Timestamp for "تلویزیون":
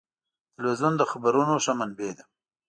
0.55-0.93